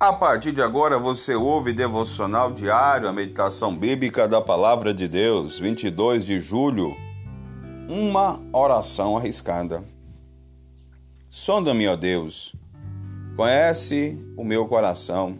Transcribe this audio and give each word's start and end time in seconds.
A 0.00 0.14
partir 0.14 0.52
de 0.52 0.62
agora 0.62 0.98
você 0.98 1.34
ouve 1.34 1.74
devocional 1.74 2.50
diário, 2.50 3.06
a 3.06 3.12
meditação 3.12 3.76
bíblica 3.76 4.26
da 4.26 4.40
palavra 4.40 4.94
de 4.94 5.06
Deus, 5.06 5.58
22 5.58 6.24
de 6.24 6.40
julho. 6.40 6.96
Uma 7.86 8.40
oração 8.50 9.14
arriscada. 9.14 9.84
Sonda-me, 11.28 11.86
ó 11.86 11.96
Deus. 11.96 12.56
Conhece 13.36 14.18
o 14.38 14.42
meu 14.42 14.66
coração. 14.66 15.36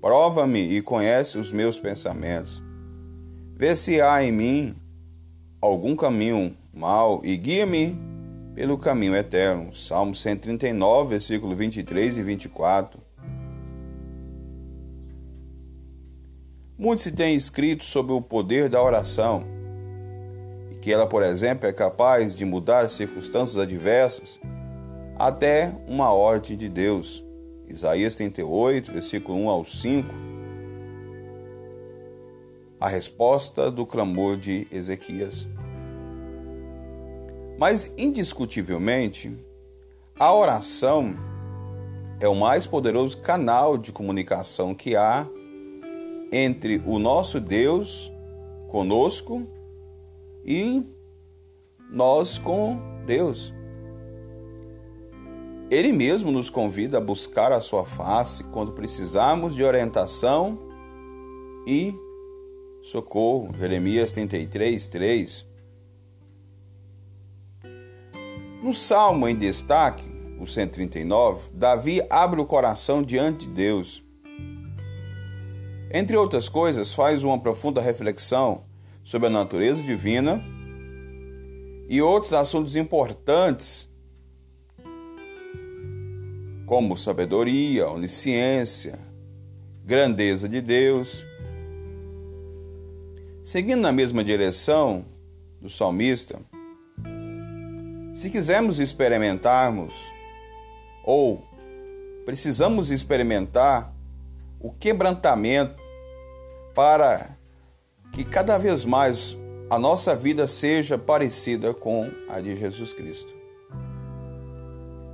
Prova-me 0.00 0.76
e 0.76 0.82
conhece 0.82 1.38
os 1.38 1.52
meus 1.52 1.78
pensamentos. 1.78 2.60
Vê 3.54 3.76
se 3.76 4.00
há 4.00 4.20
em 4.20 4.32
mim 4.32 4.74
algum 5.60 5.94
caminho 5.94 6.56
mau 6.74 7.20
e 7.22 7.36
guia-me 7.36 7.96
pelo 8.52 8.76
caminho 8.76 9.14
eterno. 9.14 9.72
Salmo 9.72 10.12
139, 10.12 11.10
versículo 11.10 11.54
23 11.54 12.18
e 12.18 12.22
24. 12.24 13.09
Muito 16.80 17.02
se 17.02 17.12
tem 17.12 17.34
escrito 17.34 17.84
sobre 17.84 18.14
o 18.14 18.22
poder 18.22 18.70
da 18.70 18.82
oração 18.82 19.44
e 20.70 20.76
que 20.76 20.90
ela, 20.90 21.06
por 21.06 21.22
exemplo, 21.22 21.68
é 21.68 21.74
capaz 21.74 22.34
de 22.34 22.46
mudar 22.46 22.88
circunstâncias 22.88 23.62
adversas 23.62 24.40
até 25.18 25.74
uma 25.86 26.10
ordem 26.10 26.56
de 26.56 26.70
Deus. 26.70 27.22
Isaías 27.68 28.16
38, 28.16 28.94
versículo 28.94 29.38
1 29.40 29.50
ao 29.50 29.62
5. 29.62 30.08
A 32.80 32.88
resposta 32.88 33.70
do 33.70 33.84
clamor 33.84 34.38
de 34.38 34.66
Ezequias. 34.72 35.46
Mas, 37.58 37.92
indiscutivelmente, 37.98 39.36
a 40.18 40.32
oração 40.32 41.14
é 42.18 42.26
o 42.26 42.34
mais 42.34 42.66
poderoso 42.66 43.18
canal 43.18 43.76
de 43.76 43.92
comunicação 43.92 44.74
que 44.74 44.96
há 44.96 45.28
entre 46.32 46.80
o 46.84 46.98
nosso 46.98 47.40
Deus 47.40 48.12
conosco 48.68 49.46
e 50.44 50.84
nós 51.90 52.38
com 52.38 52.78
Deus. 53.06 53.52
Ele 55.70 55.92
mesmo 55.92 56.32
nos 56.32 56.50
convida 56.50 56.98
a 56.98 57.00
buscar 57.00 57.52
a 57.52 57.60
sua 57.60 57.84
face 57.84 58.44
quando 58.44 58.72
precisarmos 58.72 59.54
de 59.54 59.62
orientação 59.62 60.58
e 61.66 61.94
socorro. 62.82 63.54
Jeremias 63.56 64.10
33, 64.12 64.88
3. 64.88 65.46
No 68.62 68.74
salmo 68.74 69.28
em 69.28 69.36
destaque, 69.36 70.04
o 70.40 70.46
139, 70.46 71.50
Davi 71.54 72.02
abre 72.10 72.40
o 72.40 72.46
coração 72.46 73.02
diante 73.02 73.46
de 73.46 73.54
Deus 73.54 74.02
entre 75.90 76.16
outras 76.16 76.48
coisas, 76.48 76.94
faz 76.94 77.24
uma 77.24 77.38
profunda 77.38 77.80
reflexão 77.80 78.62
sobre 79.02 79.26
a 79.26 79.30
natureza 79.30 79.82
divina 79.82 80.40
e 81.88 82.00
outros 82.00 82.32
assuntos 82.32 82.76
importantes, 82.76 83.88
como 86.64 86.96
sabedoria, 86.96 87.88
onisciência, 87.88 88.96
grandeza 89.84 90.48
de 90.48 90.60
Deus. 90.60 91.26
Seguindo 93.42 93.80
na 93.80 93.90
mesma 93.90 94.22
direção 94.22 95.04
do 95.60 95.68
salmista, 95.68 96.38
se 98.14 98.30
quisermos 98.30 98.78
experimentarmos 98.78 100.12
ou 101.04 101.42
precisamos 102.24 102.92
experimentar 102.92 103.92
o 104.60 104.70
quebrantamento 104.70 105.79
para 106.74 107.36
que 108.12 108.24
cada 108.24 108.58
vez 108.58 108.84
mais 108.84 109.36
a 109.68 109.78
nossa 109.78 110.16
vida 110.16 110.48
seja 110.48 110.98
parecida 110.98 111.72
com 111.72 112.10
a 112.28 112.40
de 112.40 112.56
Jesus 112.56 112.92
Cristo. 112.92 113.32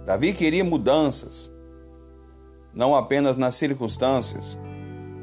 Davi 0.06 0.32
queria 0.32 0.64
mudanças, 0.64 1.52
não 2.72 2.94
apenas 2.94 3.36
nas 3.36 3.56
circunstâncias, 3.56 4.56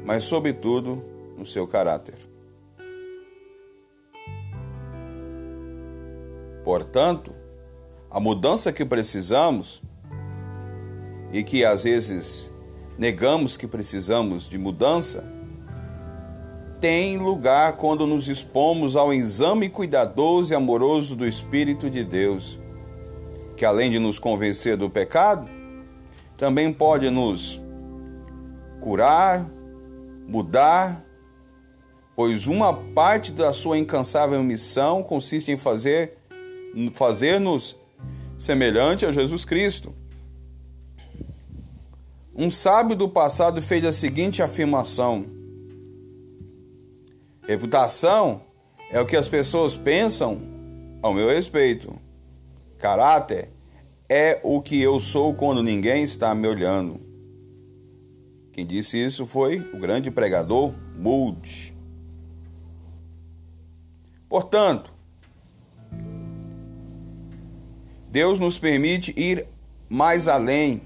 mas, 0.04 0.24
sobretudo, 0.24 1.02
no 1.36 1.46
seu 1.46 1.66
caráter. 1.66 2.18
Portanto, 6.62 7.32
a 8.10 8.20
mudança 8.20 8.72
que 8.72 8.84
precisamos 8.84 9.82
e 11.32 11.42
que 11.42 11.64
às 11.64 11.82
vezes 11.82 12.52
negamos 12.96 13.56
que 13.56 13.66
precisamos 13.66 14.48
de 14.48 14.56
mudança 14.56 15.33
tem 16.84 17.16
lugar 17.16 17.78
quando 17.78 18.06
nos 18.06 18.28
expomos 18.28 18.94
ao 18.94 19.10
exame 19.10 19.70
cuidadoso 19.70 20.52
e 20.52 20.54
amoroso 20.54 21.16
do 21.16 21.26
Espírito 21.26 21.88
de 21.88 22.04
Deus, 22.04 22.58
que 23.56 23.64
além 23.64 23.90
de 23.90 23.98
nos 23.98 24.18
convencer 24.18 24.76
do 24.76 24.90
pecado, 24.90 25.48
também 26.36 26.70
pode 26.70 27.08
nos 27.08 27.58
curar, 28.82 29.48
mudar, 30.28 31.02
pois 32.14 32.48
uma 32.48 32.74
parte 32.74 33.32
da 33.32 33.50
sua 33.50 33.78
incansável 33.78 34.42
missão 34.42 35.02
consiste 35.02 35.50
em 35.50 35.56
fazer 35.56 36.18
fazer-nos 36.92 37.78
semelhante 38.36 39.06
a 39.06 39.10
Jesus 39.10 39.42
Cristo. 39.46 39.94
Um 42.36 42.50
sábio 42.50 42.94
do 42.94 43.08
passado 43.08 43.62
fez 43.62 43.86
a 43.86 43.92
seguinte 43.92 44.42
afirmação: 44.42 45.43
Reputação 47.46 48.40
é 48.90 48.98
o 48.98 49.06
que 49.06 49.16
as 49.16 49.28
pessoas 49.28 49.76
pensam 49.76 50.40
ao 51.02 51.12
meu 51.12 51.28
respeito. 51.28 51.94
Caráter 52.78 53.50
é 54.08 54.40
o 54.42 54.62
que 54.62 54.80
eu 54.80 54.98
sou 54.98 55.34
quando 55.34 55.62
ninguém 55.62 56.02
está 56.02 56.34
me 56.34 56.48
olhando. 56.48 57.00
Quem 58.50 58.64
disse 58.64 58.96
isso 58.96 59.26
foi 59.26 59.58
o 59.74 59.78
grande 59.78 60.10
pregador 60.10 60.72
Moody. 60.96 61.74
Portanto, 64.26 64.92
Deus 68.08 68.38
nos 68.38 68.58
permite 68.58 69.12
ir 69.16 69.46
mais 69.88 70.28
além 70.28 70.80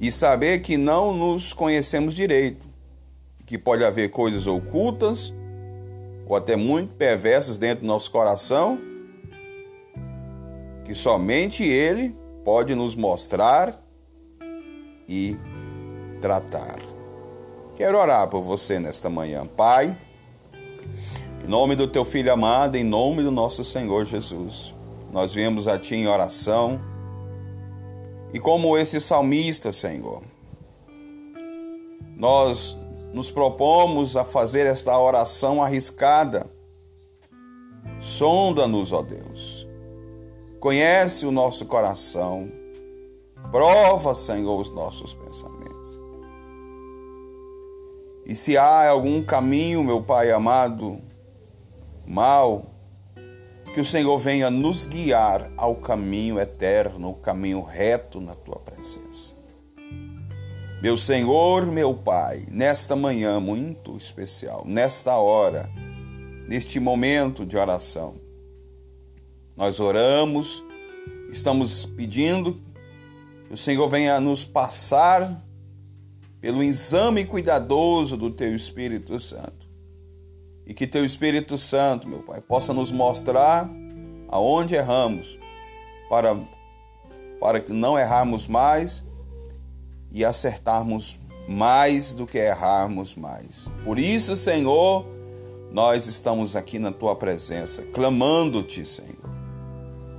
e 0.00 0.10
saber 0.10 0.60
que 0.60 0.78
não 0.78 1.12
nos 1.12 1.52
conhecemos 1.52 2.14
direito 2.14 2.71
que 3.52 3.58
pode 3.58 3.84
haver 3.84 4.08
coisas 4.08 4.46
ocultas 4.46 5.30
ou 6.26 6.34
até 6.34 6.56
muito 6.56 6.94
perversas 6.94 7.58
dentro 7.58 7.80
do 7.82 7.86
nosso 7.86 8.10
coração, 8.10 8.78
que 10.86 10.94
somente 10.94 11.62
Ele 11.62 12.16
pode 12.46 12.74
nos 12.74 12.94
mostrar 12.94 13.78
e 15.06 15.36
tratar. 16.18 16.78
Quero 17.76 17.98
orar 17.98 18.26
por 18.26 18.40
você 18.40 18.80
nesta 18.80 19.10
manhã, 19.10 19.46
Pai, 19.46 19.98
em 21.44 21.46
nome 21.46 21.76
do 21.76 21.86
Teu 21.86 22.06
Filho 22.06 22.32
amado, 22.32 22.76
em 22.76 22.84
nome 22.84 23.22
do 23.22 23.30
nosso 23.30 23.62
Senhor 23.62 24.06
Jesus. 24.06 24.74
Nós 25.12 25.34
viemos 25.34 25.68
a 25.68 25.78
Ti 25.78 25.96
em 25.96 26.08
oração 26.08 26.80
e 28.32 28.40
como 28.40 28.78
esse 28.78 28.98
salmista, 28.98 29.70
Senhor, 29.72 30.22
nós 32.16 32.80
nos 33.12 33.30
propomos 33.30 34.16
a 34.16 34.24
fazer 34.24 34.66
esta 34.66 34.98
oração 34.98 35.62
arriscada. 35.62 36.46
Sonda-nos, 38.00 38.92
ó 38.92 39.02
Deus. 39.02 39.66
Conhece 40.58 41.26
o 41.26 41.32
nosso 41.32 41.66
coração. 41.66 42.50
Prova, 43.50 44.14
Senhor, 44.14 44.60
os 44.60 44.70
nossos 44.70 45.12
pensamentos. 45.12 46.00
E 48.24 48.34
se 48.34 48.56
há 48.56 48.88
algum 48.88 49.22
caminho, 49.22 49.82
meu 49.82 50.02
Pai 50.02 50.30
amado, 50.30 51.00
mal, 52.06 52.66
que 53.74 53.80
o 53.80 53.84
Senhor 53.84 54.16
venha 54.18 54.50
nos 54.50 54.86
guiar 54.86 55.50
ao 55.56 55.74
caminho 55.76 56.38
eterno, 56.38 57.10
o 57.10 57.14
caminho 57.14 57.62
reto 57.62 58.20
na 58.20 58.34
tua 58.34 58.56
presença. 58.56 59.41
Meu 60.82 60.96
Senhor, 60.96 61.70
meu 61.70 61.94
Pai, 61.94 62.44
nesta 62.50 62.96
manhã 62.96 63.38
muito 63.38 63.96
especial, 63.96 64.64
nesta 64.66 65.16
hora, 65.16 65.70
neste 66.48 66.80
momento 66.80 67.46
de 67.46 67.56
oração, 67.56 68.16
nós 69.56 69.78
oramos, 69.78 70.60
estamos 71.30 71.86
pedindo 71.86 72.60
que 73.46 73.54
o 73.54 73.56
Senhor 73.56 73.88
venha 73.88 74.18
nos 74.18 74.44
passar 74.44 75.40
pelo 76.40 76.64
exame 76.64 77.24
cuidadoso 77.24 78.16
do 78.16 78.28
Teu 78.28 78.52
Espírito 78.52 79.20
Santo. 79.20 79.68
E 80.66 80.74
que 80.74 80.84
Teu 80.84 81.04
Espírito 81.04 81.56
Santo, 81.56 82.08
meu 82.08 82.24
Pai, 82.24 82.40
possa 82.40 82.74
nos 82.74 82.90
mostrar 82.90 83.70
aonde 84.26 84.74
erramos, 84.74 85.38
para, 86.10 86.36
para 87.38 87.60
que 87.60 87.72
não 87.72 87.96
errarmos 87.96 88.48
mais 88.48 89.04
e 90.12 90.24
acertarmos 90.24 91.18
mais 91.48 92.12
do 92.12 92.26
que 92.26 92.38
errarmos 92.38 93.14
mais. 93.14 93.70
Por 93.84 93.98
isso, 93.98 94.36
Senhor, 94.36 95.06
nós 95.70 96.06
estamos 96.06 96.54
aqui 96.54 96.78
na 96.78 96.92
tua 96.92 97.16
presença, 97.16 97.82
clamando-te, 97.82 98.86
Senhor. 98.86 99.32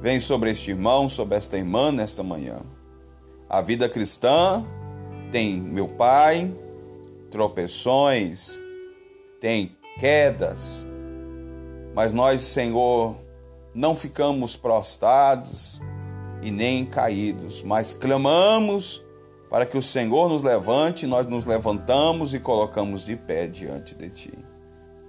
Vem 0.02 0.20
sobre 0.20 0.52
este 0.52 0.72
irmão, 0.72 1.08
sobre 1.08 1.38
esta 1.38 1.58
irmã 1.58 1.92
nesta 1.92 2.24
manhã. 2.24 2.60
A 3.50 3.62
vida 3.62 3.88
cristã 3.88 4.66
tem, 5.32 5.56
meu 5.62 5.88
Pai, 5.88 6.54
tropeções, 7.30 8.60
tem 9.40 9.78
quedas, 10.00 10.86
mas 11.96 12.12
nós, 12.12 12.42
Senhor, 12.42 13.16
não 13.74 13.96
ficamos 13.96 14.56
prostrados 14.56 15.80
e 16.42 16.50
nem 16.50 16.86
caídos, 16.86 17.62
mas 17.62 17.94
clamamos 17.94 19.03
para 19.54 19.68
que 19.68 19.78
o 19.78 19.84
Senhor 19.84 20.28
nos 20.30 20.42
levante, 20.42 21.06
nós 21.06 21.28
nos 21.28 21.46
levantamos 21.46 22.34
e 22.34 22.40
colocamos 22.40 23.06
de 23.06 23.16
pé 23.16 23.46
diante 23.46 23.94
de 23.94 24.10
Ti. 24.10 24.34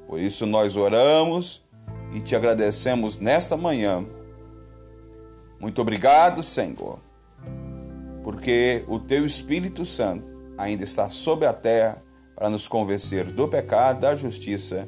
Por 0.06 0.20
isso 0.20 0.44
nós 0.44 0.76
oramos 0.76 1.64
e 2.12 2.20
te 2.20 2.36
agradecemos 2.36 3.16
nesta 3.16 3.56
manhã. 3.56 4.04
Muito 5.58 5.80
obrigado, 5.80 6.42
Senhor, 6.42 6.98
porque 8.22 8.84
o 8.86 8.98
Teu 8.98 9.24
Espírito 9.24 9.86
Santo 9.86 10.26
ainda 10.58 10.84
está 10.84 11.08
sobre 11.08 11.46
a 11.46 11.52
terra 11.54 12.04
para 12.36 12.50
nos 12.50 12.68
convencer 12.68 13.32
do 13.32 13.48
pecado, 13.48 14.00
da 14.00 14.14
justiça 14.14 14.86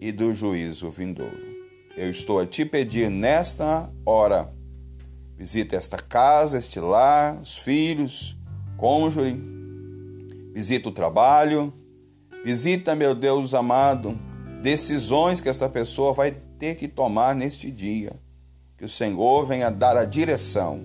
e 0.00 0.10
do 0.10 0.32
juízo 0.32 0.88
vindouro. 0.88 1.36
Eu 1.94 2.10
estou 2.10 2.40
a 2.40 2.46
te 2.46 2.64
pedir 2.64 3.10
nesta 3.10 3.92
hora, 4.06 4.50
visita 5.36 5.76
esta 5.76 5.98
casa, 5.98 6.56
este 6.56 6.80
lar, 6.80 7.38
os 7.38 7.58
filhos, 7.58 8.40
cônjuge, 8.82 9.36
visita 10.52 10.88
o 10.88 10.92
trabalho, 10.92 11.72
visita, 12.44 12.96
meu 12.96 13.14
Deus 13.14 13.54
amado, 13.54 14.18
decisões 14.60 15.40
que 15.40 15.48
esta 15.48 15.68
pessoa 15.68 16.12
vai 16.12 16.32
ter 16.58 16.74
que 16.74 16.88
tomar 16.88 17.32
neste 17.32 17.70
dia. 17.70 18.12
Que 18.76 18.84
o 18.84 18.88
Senhor 18.88 19.46
venha 19.46 19.70
dar 19.70 19.96
a 19.96 20.04
direção, 20.04 20.84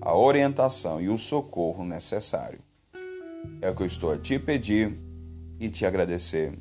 a 0.00 0.12
orientação 0.12 1.00
e 1.00 1.08
o 1.08 1.16
socorro 1.16 1.84
necessário. 1.84 2.58
É 3.62 3.70
o 3.70 3.76
que 3.76 3.84
eu 3.84 3.86
estou 3.86 4.10
a 4.10 4.18
te 4.18 4.36
pedir 4.36 4.98
e 5.60 5.70
te 5.70 5.86
agradecer. 5.86 6.52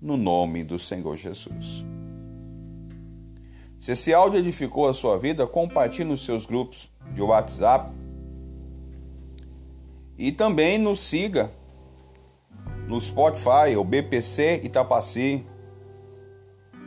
No 0.00 0.16
nome 0.16 0.64
do 0.64 0.78
Senhor 0.78 1.14
Jesus. 1.14 1.84
Se 3.78 3.92
esse 3.92 4.14
áudio 4.14 4.38
edificou 4.38 4.88
a 4.88 4.94
sua 4.94 5.18
vida, 5.18 5.46
compartilhe 5.46 6.08
nos 6.08 6.24
seus 6.24 6.46
grupos 6.46 6.90
de 7.12 7.20
WhatsApp 7.20 8.01
e 10.22 10.30
também 10.30 10.78
nos 10.78 11.00
siga 11.00 11.50
no 12.86 13.00
Spotify, 13.00 13.76
o 13.76 13.82
BPC 13.82 14.60
Itapaci. 14.62 15.44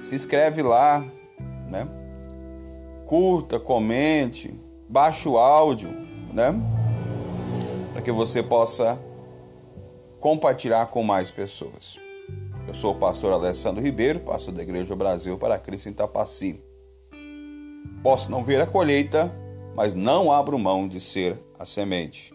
Se 0.01 0.15
inscreve 0.15 0.61
lá, 0.61 1.03
né? 1.69 1.85
Curta, 3.05 3.59
comente, 3.59 4.53
baixe 4.87 5.27
o 5.27 5.37
áudio, 5.37 5.89
né? 6.33 6.53
Para 7.91 8.01
que 8.01 8.11
você 8.11 8.41
possa 8.41 8.97
compartilhar 10.21 10.85
com 10.85 11.03
mais 11.03 11.29
pessoas. 11.29 11.99
Eu 12.65 12.73
sou 12.73 12.93
o 12.93 12.95
pastor 12.95 13.33
Alessandro 13.33 13.83
Ribeiro, 13.83 14.21
pastor 14.21 14.53
da 14.53 14.63
Igreja 14.63 14.95
Brasil 14.95 15.37
para 15.37 15.59
Cristo 15.59 15.89
em 15.89 15.91
Itapaci. 15.91 16.63
Posso 18.01 18.31
não 18.31 18.45
ver 18.45 18.61
a 18.61 18.65
colheita, 18.65 19.35
mas 19.75 19.93
não 19.93 20.31
abro 20.31 20.57
mão 20.57 20.87
de 20.87 21.01
ser 21.01 21.37
a 21.59 21.65
semente. 21.65 22.34